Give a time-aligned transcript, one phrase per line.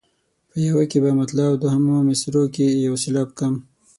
[0.49, 3.53] په یوه کې په مطلع او دوهمو مصرعو کې یو سېلاب کم.